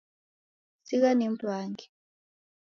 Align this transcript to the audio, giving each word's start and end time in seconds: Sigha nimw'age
Sigha 0.87 1.11
nimw'age 1.13 1.85